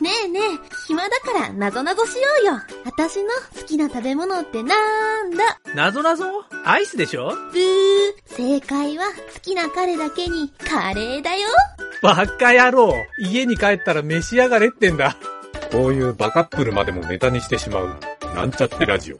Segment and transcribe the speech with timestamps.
[0.00, 0.42] ねえねえ、
[0.86, 2.60] 暇だからなぞなぞしようよ。
[2.84, 5.58] 私の好きな食べ物ってなんだ？
[5.74, 6.24] なぞなぞ？
[6.64, 7.30] アイスでしょ？
[7.30, 8.12] ブー。
[8.26, 11.48] 正解は好きな彼だけにカレーだよ。
[12.00, 15.16] バカ野郎家に帰ったら召し上がれってんだ。
[15.72, 17.98] こういうバカップルまでもネタにしてしまう、
[18.34, 19.18] なんちゃってラジオ。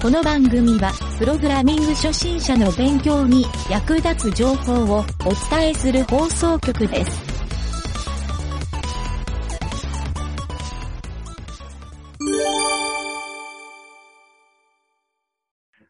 [0.00, 5.04] この番組は、プログラミング初心者の勉強に役立つ情報をお
[5.50, 7.10] 伝えする放送局です。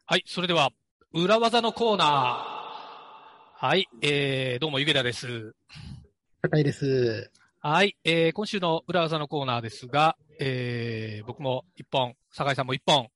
[0.05, 0.71] はい、それでは、
[1.13, 3.65] 裏技のコーナー。
[3.65, 5.55] はい、えー、どうも、ゆげだです。
[6.41, 7.31] 高いです。
[7.61, 13.07] はい、えー、今週の裏技のコーナーですが、えー、僕も一本、酒井さんも一本、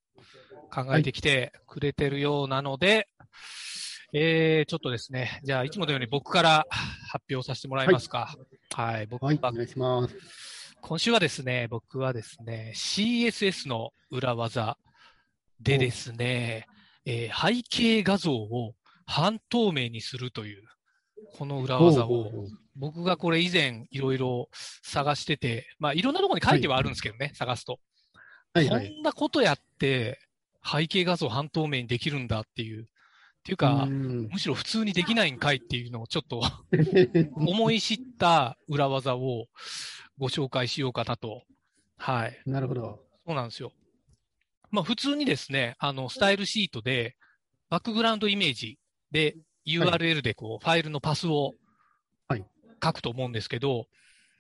[0.72, 3.08] 考えてきてくれてるようなので、
[4.14, 6.66] えー、ちょっとですね、じゃあ、いつものように僕から
[7.10, 8.36] 発表させてもらえますか？
[8.74, 10.16] はい、僕は、はい、お願いします。
[10.82, 14.78] 今週はですね、僕はですね、CSS の裏技
[15.60, 16.68] でですね、
[17.06, 18.74] えー背景画像を
[19.06, 20.64] 半透明にするという、
[21.38, 22.32] この裏技を、
[22.76, 24.50] 僕がこれ以前いろいろ
[24.84, 27.74] 探してて、まあいろんなところに書いてはあるんですけどね、探すと。
[27.74, 27.80] こ
[28.54, 29.00] はいはい。
[29.00, 30.20] んなことやって
[30.66, 32.86] 背景画像半透明にできるんだっていう、っ
[33.46, 36.42] ていうか、うんむしろ普通にできないんかいっていうのをちょっと
[37.38, 39.46] 思い知った裏技を
[40.18, 41.44] ご紹介しようかなと。
[41.98, 42.42] はい。
[42.48, 43.06] なるほど。
[43.26, 43.72] そうなんですよ。
[44.72, 47.16] まあ普通にですね、あの、スタイルシートで、
[47.70, 48.80] バックグラウンドイメージ
[49.12, 49.36] で
[49.68, 51.54] URL でこう、ファイルのパスを
[52.28, 52.46] はい
[52.84, 53.86] 書くと思うんですけど、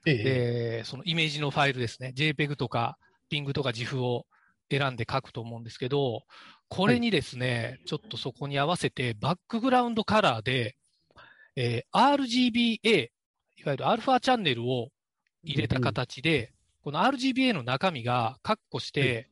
[0.07, 0.15] ええ。
[0.17, 2.97] で、そのイメージのファイルですね、JPEG とか
[3.31, 4.25] PING とか GIF を
[4.69, 6.23] 選んで書くと思うんですけど、
[6.67, 10.75] これにですね、ちょっとそこに合わせて、バックグラウンドカラーで、
[11.55, 13.09] えー RGBA、
[13.57, 14.89] いわゆるアルファチャンネルを
[15.43, 19.29] 入れた形で、この RGBA の中身がカッコして、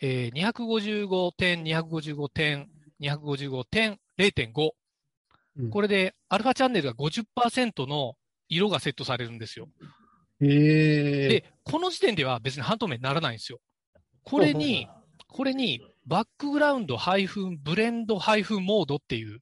[0.00, 2.68] えー255点、255点、
[3.00, 4.52] 255点、0.5。
[4.62, 8.14] うんこれで、アルファチャンネルが50%の
[8.48, 9.68] 色がセットされるんですよ。
[10.40, 11.28] ええ。
[11.28, 13.60] で、この時点では別に半透明にならないんですよ。
[14.24, 14.88] これに、
[15.28, 16.98] これに、バックグラウンド
[17.62, 19.40] ブレンドモードっていう、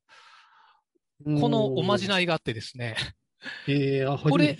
[1.40, 2.96] このおまじなないがあってですね、
[3.66, 4.58] ええ、あ、初これ。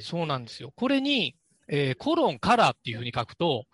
[0.00, 0.72] そうなんですよ。
[0.76, 1.36] これに、
[1.68, 3.66] えーコロンカラーっていうふうに書くと、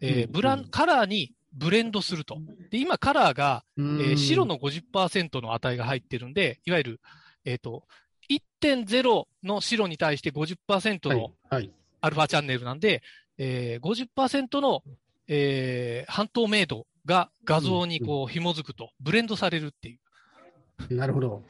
[0.00, 2.38] えーうんブラン、うんカラーにブレンドすると。
[2.70, 7.00] で、今カラーが、ええー白の50%の値が入ってるんで、いわゆる、
[7.44, 7.84] えっ、と、
[8.30, 11.70] 1.0の白に対して50%はいの、はい。
[12.00, 13.02] アルファチャンネルなんで、
[13.38, 14.82] えー、50%の、
[15.28, 19.98] えー半透明度が画像にこう紐づくと、ブレンドされるってい
[20.90, 20.94] う。
[20.94, 21.42] なるほど。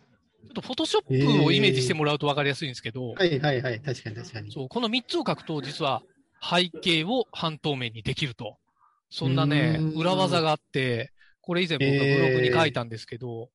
[0.44, 3.80] ちょっとフォトショップをイメージしてもらうと分かりやすいんですけど、はいはいはい。
[3.80, 4.52] 確かに確かに。
[4.52, 6.02] そう、この3つを書くと、実は
[6.42, 8.58] 背景を半透明にできると。
[9.10, 11.12] そんなね裏技があって、
[11.42, 13.50] これ以前僕がブログに書いたんですけど、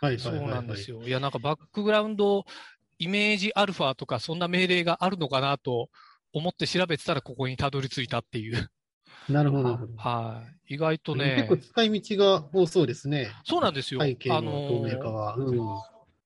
[0.00, 0.34] はいそう。
[0.34, 1.02] なんですよ。
[1.02, 2.44] いや、なんかバックグラウンド
[2.98, 5.88] イメージアルファとか、そんな命令があるのかなと
[6.32, 8.68] 思って調べてたら、ここにたどり着いたっていう。
[9.28, 9.92] なるほどなるほど。
[9.96, 10.74] はい。
[10.74, 13.30] 意外とね結、構使い道が多そうですね。
[13.44, 14.00] そうなんですよ。
[14.00, 15.36] 背景の透明化は。
[15.36, 15.58] うん。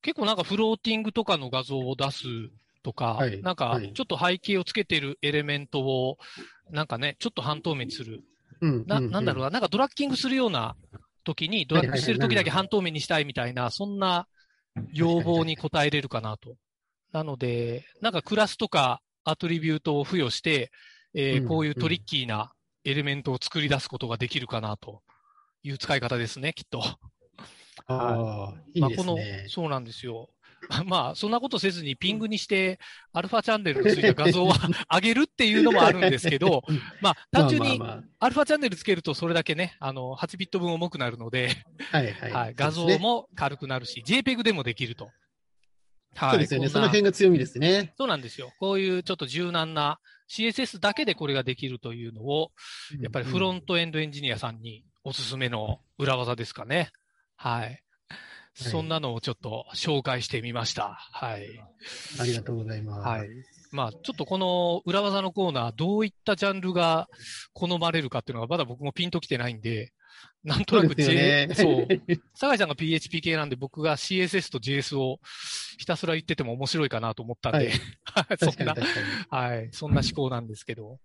[0.03, 2.25] 結構なんかフローティングとかの画像を出す
[2.83, 6.19] とか、はいなんかはいちょっと背景をつけてるエレメントを、
[6.71, 8.23] なんかね、ちょっと半透明にする。
[8.61, 8.85] うん。
[8.87, 10.77] な、なんだろうな、なんかドラッキングするような
[11.25, 14.27] 時に、ドラッグしてる時だけ半透明にしたいみたいな、そんな
[14.93, 16.57] 要望に応えれるかなと。
[17.13, 20.71] なので、なんかクラスとかアトリビュートを付与して、
[21.13, 22.53] えーうんこういうトリッキーな
[22.85, 25.03] エレメントを作り出すことができるかなと
[25.63, 26.83] いう使い方ですね、きっと。
[26.83, 26.99] あ
[27.87, 29.49] あ、いまあ、このいですね、。
[29.49, 30.31] そうなんですよ。
[30.87, 32.79] まあ、そんなことせずにピングにして、
[33.13, 34.53] アルファチャンネルについた画像を
[34.93, 36.63] 上げるっていうのもあるんですけど、
[37.01, 42.33] まあ、単純にまあまあまアルファチャンネルつけるとそれだけね、あの、8ビット分重くなるので、あはいはい。
[42.33, 45.11] はい、画像も軽くなるし、JPEG でもできると。
[46.15, 46.31] はい。
[46.33, 46.69] そうですよね。
[46.69, 47.95] その辺が強みですね。
[47.97, 48.53] そうなんですよ。
[48.59, 49.99] こういうちょっと柔軟な
[50.31, 52.53] CSS だけでこれができるというのを、
[53.01, 56.91] やっぱりフロンントエンドエンジニアさんにおすすめの裏技ですかね。
[57.37, 57.83] はい。
[58.55, 60.99] そんなのをちょっと紹介してみました。
[61.13, 61.47] はい。
[62.19, 63.09] ありがとうございます。
[63.09, 63.29] はい。
[63.73, 67.09] まあ、ちょっとこの裏技のコーナー、どういったジャンルが
[67.53, 69.93] 好まれるかっていうのが、まだ僕もピンときてないんで、
[70.43, 71.87] なんとなくそう J、ねそう。
[72.35, 75.19] 酒井さんが PHP 系なんで、僕が CSS と JS を
[75.79, 77.73] ひたすら言ってても面白いかなと思ったんで、
[78.41, 78.75] そんな。
[79.29, 80.99] はい、そんな思考なんですけど。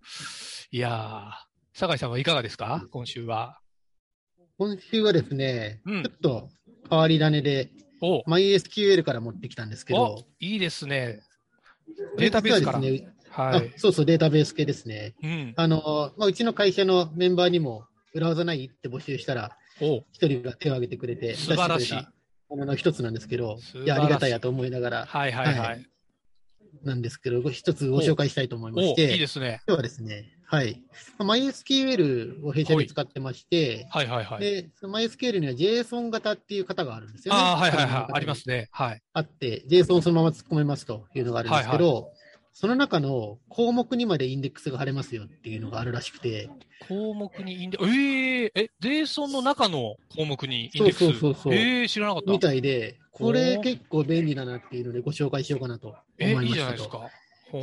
[0.72, 1.32] いやー、
[1.74, 2.88] 酒井さんはいかがですか？
[2.92, 3.60] 今週は。
[4.58, 6.50] 今週はですね、うんちょっと
[6.90, 7.72] 変わり種で、
[8.02, 11.22] お、MySQL から持ってきたんですけおど、、いいですね。
[12.18, 12.80] データベースから。
[12.80, 13.68] 実はい。
[13.68, 15.16] あそうそう、データベース系ですね。
[15.22, 15.54] うん。
[15.56, 22.08] あの、まあ、うちの会社のメンバーにも、裏技ないって募集したら、お、一人が手を挙げてくれて、素晴らしい
[22.50, 25.62] ものの一つなんですけどいいや、ありがたいやと思いながら、はいはいは。
[25.62, 25.86] はい
[26.84, 29.62] なんですけど、ご一つご紹介したいと思いましお、いいて、ですね。
[29.68, 30.82] 今日はですね、はい。
[31.18, 34.40] まあ MySQL を弊社で使ってまして、はいはいはい。
[34.40, 37.40] で、その MySQL には JSON 型っていう型があるんですよね。
[37.40, 38.14] ああ、はいはいはい。
[38.14, 38.70] ありますね。
[38.72, 39.02] はい。
[39.14, 42.12] あって、JSON をそのまま突っ込めますというのがあるんですけど、
[42.54, 46.50] その中の項目にまでインデックスが貼れますよっていうのがあるらしくて、
[46.88, 51.00] 項目にインデえええ、JSON の中の項目にインデックス？
[51.00, 52.32] そうそうそうそうええ知らなかった。
[52.32, 56.60] みたいで、こおれー結構便利だなっていうのでご紹介しようかなとえいい思いましたと。
[56.60, 57.10] じゃないですか。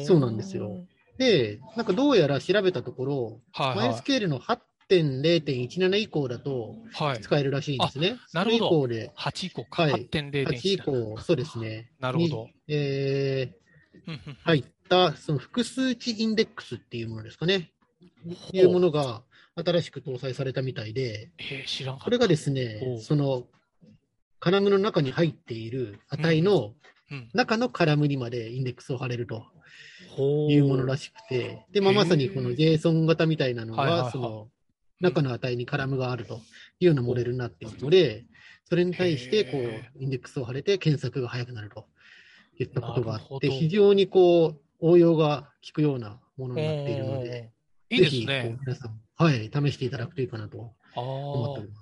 [0.06, 0.84] そうなんですよ。
[1.22, 3.88] で、なんかどうやら調べたところ、はいはい。
[3.90, 7.20] MySQL の8.0.17以降だとはい。
[7.20, 8.16] 使えるらしいんですね。
[8.32, 9.82] なるほどそれ以降で、8以降か。
[9.82, 10.46] はい8.0.1。
[10.48, 11.90] 8以降、そうですね。
[12.00, 12.54] なるほどに。
[12.68, 17.70] えー、入った、その複数値インデックスっていうものですかね。
[18.52, 19.22] いうものが
[19.54, 21.98] 新しく搭載されたみたいで、えー知らん。
[21.98, 23.46] これがですほねう、その、
[24.40, 26.74] カラムの中に入っている値の
[27.10, 27.28] うん。
[27.34, 29.50] 中のカラムにまでインデックスを貼れるとほ
[30.18, 34.48] いうものらしくて、で、まあ、まさにこの JSON 型みたいなのが、その
[35.00, 36.38] 中の値にカラムがあるとい
[36.82, 38.24] うようなモデルになっているので、
[38.68, 41.86] それに対してこへうインデックスを貼れて検索が早くなると
[42.58, 47.52] いったことがあって、非常にこう応用が効くようなものになっているので、
[47.90, 48.26] いいですぜひ。
[48.26, 51.64] 皆さん、はい、試していただくといいかなと思ってお。
[51.64, 51.81] りま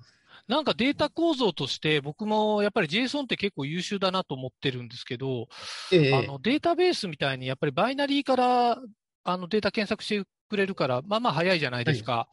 [0.51, 5.47] なんかデータ構造として、僕もやっぱり JSON って結構優秀だなと思ってるんですけど、
[5.93, 8.77] ええあのデータベースみたいにやっぱりバイナリーから
[9.23, 12.27] あのデータ検索してくれるから、まあまあ早いじゃないですか。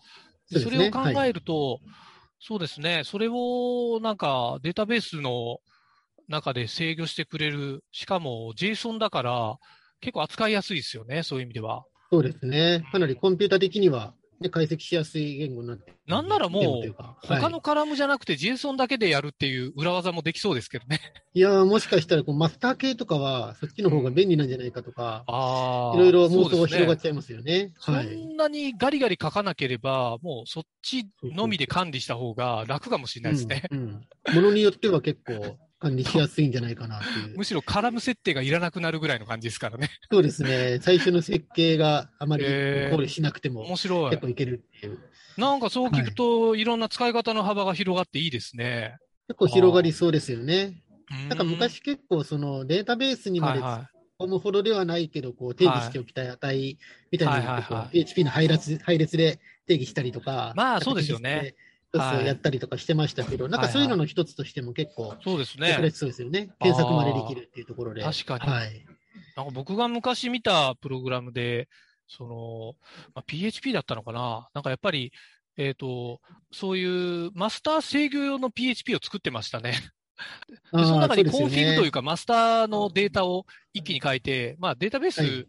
[0.51, 1.79] そうですねそれを考えると、
[2.41, 5.59] そうですね、それをなんかデータベースの
[6.27, 9.57] 中で制御してくれる、しかも JSON だから
[10.01, 11.85] 結構扱いやすいですよね、そういう意味では。
[12.11, 12.85] そうですね。
[12.91, 16.95] かなりコンピュータ的には、ね、解析しやすい言語になってなんならもう
[17.27, 21.01] 他のカラムじゃなくて JSON だけでやるっていう裏技もできそうですけどね。
[21.35, 25.97] いやー、もしかしたらこうマスター系とかは、そっちの方が便利なんじゃないかとか、 ああ。
[25.97, 27.73] いろいろ妄想が広がっちゃいますよね。
[27.79, 28.07] そはい。
[28.07, 33.63] んなにガリガリ書かなければ、もうそっちのみで管理した方が楽かもしれないですね。
[34.35, 37.45] ものによっては結構管理しやすいんじゃないかなっていう む。
[37.45, 39.91] しろカラム設定がいらなくなるぐらいの感じですからね。
[40.11, 40.79] そうですね。
[40.81, 44.21] 最初の設計があまり考えー慮しなくても面白い結。
[44.23, 44.99] 構いけるっていう。
[45.37, 48.97] なんかそう聞くと、い、ろんな使い方の幅が広がっていいですね。
[49.29, 50.83] 結構広がりそうですよね。
[51.11, 53.61] ななんか昔結構そのデータベースにまで
[54.19, 56.77] 込むほどではないけど、こう定義しておきたい値
[57.13, 61.55] みたいなのを PHP の配列配列で定義したりとか、まあそうですよね
[61.97, 65.25] やったりとかしてましたけど、なんかそういうのの一つとしても結構い。
[65.25, 65.91] そうです役ね。
[65.91, 66.51] そうですよね。
[66.61, 68.03] 検索までできるっていうところで。
[68.03, 68.85] 確かにはい。
[69.37, 71.69] なんか僕が昔見たプログラムで、
[72.07, 72.75] その、
[73.15, 74.49] まあ、PHP だったのかな？
[74.55, 75.13] なんかやっぱり、
[75.57, 76.21] えっ、と、
[76.53, 79.75] そういうマスター制御用の PHP を作ってましたね。
[80.73, 85.47] でその中にコンフィグというか、か、マスターのデータを一気に書いて、まあ、データベースはい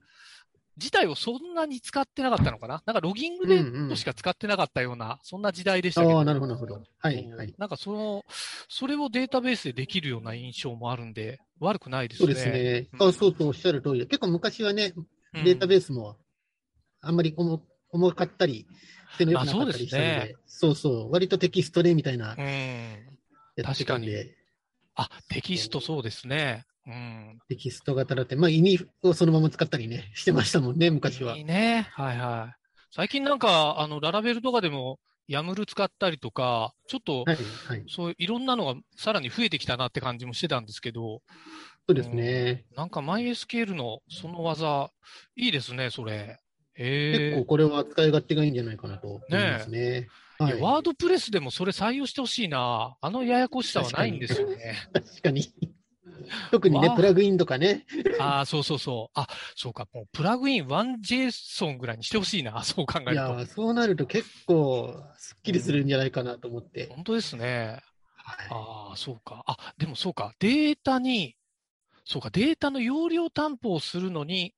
[0.80, 2.82] 自体をそんなに使ってなかったのかな？
[2.86, 3.46] なんかロギング
[3.90, 6.18] でしか使ってなかったような、そんな時代でしたけど。
[6.18, 6.84] ああ、なるほど、なるほど。
[7.00, 7.54] はい、はい。
[7.58, 8.26] なんかその、
[8.70, 12.26] それをデータベースでできるような印象もあるんで、悪くないですね。
[12.28, 12.88] そうですね。
[12.94, 14.06] うんあそうそう、おっしゃる通りで。
[14.06, 16.18] 結構昔はね、うんデータベースも
[17.02, 18.66] あんまり重重かったり、
[19.18, 22.46] 性能良くなかったりしたので、あそうですねそうそう、割とテキストでみたいなうん。
[23.56, 24.36] やってたんで、
[24.96, 26.66] あ、テキストそうですね。
[26.88, 27.40] うん。
[27.48, 31.38] テキスト型だって、まあ意味をそのまま使ったりね、してましたもんね、昔は。
[31.38, 31.88] いいね。
[31.92, 32.56] はいはい。
[32.92, 37.84] 最近なんか、あの、ララベルとかでも、ヤムル使ったりとか、ちょっと、はい、はい。
[37.88, 41.22] そういろんなのがさらに増えてきたなって感じもしてたんですけど、
[41.88, 42.66] そうですね。
[42.76, 44.90] なんか MySQL のその技、
[45.36, 46.40] いいですね、それ。
[46.76, 47.46] 結構。
[47.46, 50.08] これは使い勝手がいいんじゃないかなと思いますね。
[50.40, 52.96] はいワードプレスでもそれ採用してほしいな。
[53.02, 54.88] あのややこしさはないんですよね。
[54.94, 55.52] 確かに。
[56.52, 57.86] 特にねプラグインとかね。
[58.20, 59.20] ああ、そうそうそう。
[59.20, 59.88] あ、そうか。
[59.94, 62.62] もうプラグイン 1JSON ぐらいにしてほしいな。
[62.64, 63.12] そう考えると。
[63.12, 66.88] いやー、そうなると結構すっきりするんじゃないかなと思って。
[66.88, 67.82] 本当ですね。
[68.16, 69.44] はいああ、そうか。
[69.48, 70.34] あ、でもそうか。
[70.40, 71.36] データに、
[72.06, 74.54] そうか、データの容量担保をするのに、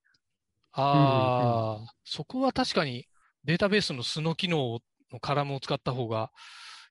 [0.74, 3.08] ああ、そこは確かに
[3.44, 4.80] データベースの素の機能
[5.12, 6.32] のカラムを使った方が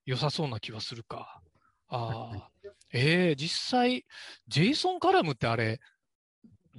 [0.04, 1.40] 良さそうな気はするか。
[1.88, 2.50] ああ、
[2.92, 4.04] ええ実際、
[4.48, 5.80] JSON カラムってあれ、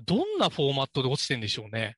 [0.05, 1.97] どんなフォーマットで落ちてんでしょうね。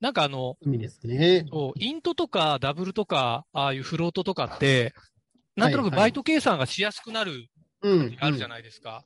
[0.00, 1.46] なんかあの、意味ですね。
[1.76, 4.94] イントとかダブルとか、ああいうフロートとかって、
[5.56, 7.48] なんとなくはいはいバイト計算がしやすくなる
[7.82, 8.16] うん。
[8.20, 9.04] あるじゃい、ないですか。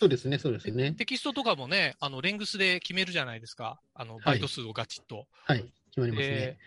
[0.00, 0.92] そうですね、そうですね。
[0.92, 3.80] テキストとかもね、あの、レングスで決めるじゃないですか。
[3.94, 5.26] あの、バイト数をガチッと。
[5.44, 5.64] はい。
[5.90, 6.58] 決まりますでね。、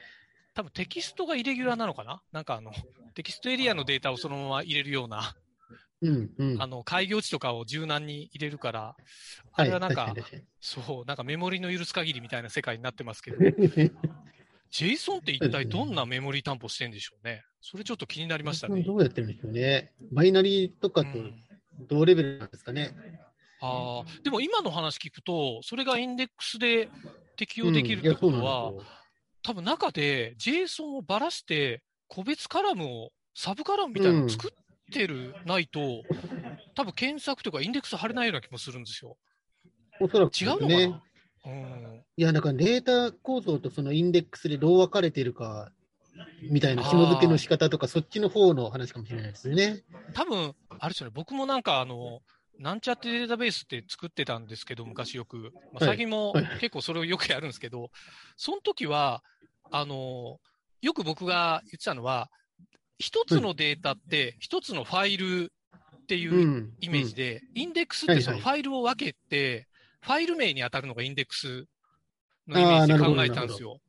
[0.54, 2.22] 多分テキストがイレギュラーなのかな？
[2.32, 2.72] なんかあの、
[3.14, 5.36] テキストエリアのデータをそのまま入れるような、
[6.08, 6.62] うん、うん。
[6.62, 8.96] あの、開業値とかを柔軟に入れるから、
[9.54, 13.38] あれはなんか、確確そう、なんかメモリの許す限りみたいな世界になってますけど、
[14.72, 17.44] JSON って一体どんなメモリ担保してんでしょうね。
[17.62, 18.84] それちょっと気になりましたね。
[18.84, 19.94] どうやってるんでしょうね。
[20.12, 21.34] バイナリーとかとうん
[21.88, 22.96] 同レベルなんですかね。
[23.62, 26.90] ああ、でも今の話聞くと、それがインデックスで
[27.36, 28.86] 適用できるってことは、そうなん
[29.44, 36.04] 多分中で JSON をばらして、個別カラムを、サブカラムみたいなのを作ってる、ないと、
[36.76, 39.18] 多分検索とかインデックス貼れないような気もするんですよ。
[40.00, 41.02] おそらく違うのかな、ね。
[41.46, 42.04] うん。
[42.18, 45.72] いや、だからデータ構造とそのインデックスでどう分かれてるか、
[46.50, 49.84] みたいな紐付けの仕方とか、そっちの方の話かもしれないですね。
[50.14, 52.22] 多分、あれですよね、僕もなんかあの、
[52.60, 55.52] なんちゃってデータベースって作ってたんですけど、昔よく。
[55.74, 57.92] まあ、はい最近もはい結構それをよくやるんですけど、
[58.38, 59.24] その時は、
[59.72, 60.40] あの、
[60.82, 62.30] よく僕が言ってたのは、
[62.98, 65.52] 一つのデータって一つのファイル
[66.04, 69.68] っていううんイメージで、インデックスってそのはいファイルを分けて、
[70.02, 71.66] ファイル名に当たるのがインデックス
[72.48, 73.80] のイメージで考えたんですよ。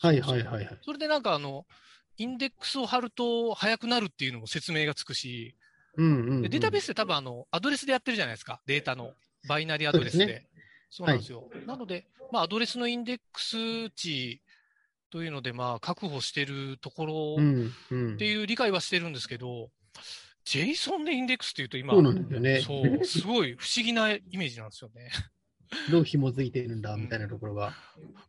[0.00, 0.78] はいはいはいはい。
[0.82, 1.66] それでなんかあの、
[2.18, 5.56] インデックスを貼ると早くなるっていうのも説明がつくし、
[5.96, 6.42] うんうん、うん。
[6.42, 8.60] でデータベースって多分あの、アドレスでやってるじゃないですか。
[8.66, 9.12] データの。
[9.48, 10.24] バイナリーアドレスで。
[10.24, 10.46] そうです
[10.90, 11.50] そうなんですよ。
[11.66, 14.40] なので、まあ、アドレスのインデックス値
[15.14, 18.14] というので、まあ、確保してるところうんうん。
[18.14, 19.70] っていう理解はしてるんですけど、
[20.44, 22.60] JSON でインデックスっていうと今、そうなんですよね。
[22.62, 25.12] そう、すごい不思議なイメージなんですよね。
[25.88, 27.74] どう紐づいてるんだみたいなところが。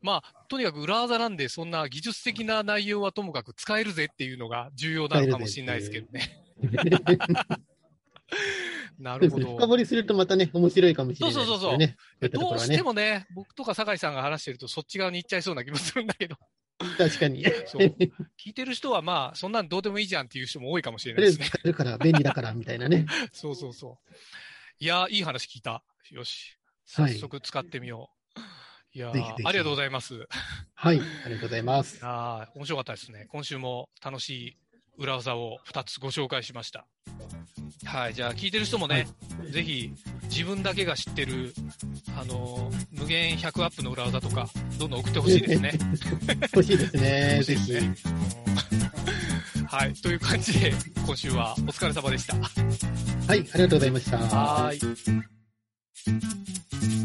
[0.03, 6.45] まあ、とにかく裏技なんで、そんな技術的な内容はともかく使えるぜっていうのが重要なのかもしれないですけどね。
[8.99, 9.55] なるほど。
[9.55, 11.57] 深掘りするとまたね、面白いかもしれないですよね。
[11.57, 11.85] そうそうそうそうそうい
[12.27, 16.37] ったとこどうしてもね、僕とか酒井さんが話してるとそっち側に行っちゃいそうな気もするんだけど、
[16.97, 17.45] 確かに。
[17.67, 17.95] そう
[18.37, 21.59] 聞いてる人はまあ、そんなんどうでもいいじゃんっていう人も多いかもしれとりあえずないですね。
[21.59, 23.05] 使えるから便利だからみたいなね。
[23.31, 24.13] そうそうそう。
[24.79, 25.83] いやー、いい話聞いた。
[26.11, 26.57] よし。
[26.93, 28.39] はい早速使ってみよう。
[28.93, 30.27] い、やーぜひぜひありがとうございます。
[30.75, 31.99] はい、ありがとうございます。
[32.03, 33.25] あー面白かったですね。
[33.29, 34.57] 今週も楽しい
[34.97, 36.85] 裏技を2つご紹介しました。
[37.85, 38.13] はい。
[38.13, 39.07] じゃあ、聞いてる人もね、
[39.51, 39.91] ぜひ
[40.23, 41.53] 自分だけが知ってる、
[42.17, 44.47] あのー無限100アップの裏技とか、
[44.79, 45.73] どんどん送ってほしいですね。
[46.53, 47.55] 欲しいですね、 欲しい。
[47.55, 47.95] ですね
[49.57, 49.93] うんはい。
[49.93, 50.73] という感じで、
[51.05, 52.35] 今週はお疲れ様でした。
[52.35, 52.47] はい、
[53.27, 54.17] ありがとうございました。
[54.17, 55.21] はー
[57.01, 57.04] い。